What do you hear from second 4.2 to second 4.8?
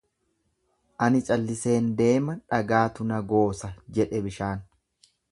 bishaan.